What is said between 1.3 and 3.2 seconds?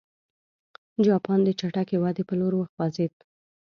د چټکې ودې په لور وخوځېد.